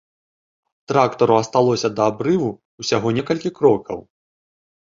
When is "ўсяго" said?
2.85-3.07